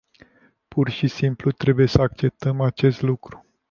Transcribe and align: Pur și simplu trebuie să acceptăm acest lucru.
Pur 0.67 0.89
și 0.89 1.07
simplu 1.07 1.51
trebuie 1.51 1.87
să 1.87 2.01
acceptăm 2.01 2.61
acest 2.61 3.01
lucru. 3.01 3.45